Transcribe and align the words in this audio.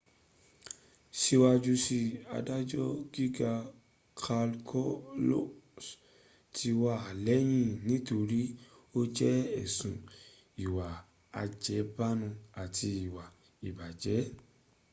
síwájú 1.21 1.73
si 1.85 1.99
adájọ́ 2.37 2.87
gíga 3.13 3.51
kalousis 4.21 5.87
ti 6.55 6.69
wà 6.81 6.95
lẹ́wòn 7.25 7.67
nítorí 7.87 8.43
o 8.97 9.01
jẹ̀bi 9.17 9.49
èsùn 9.61 9.95
íwá 10.63 10.87
ájẹbánu 11.41 12.27
àti 12.61 12.89
íwá 13.05 13.25
ìbàjẹ́ 13.69 14.21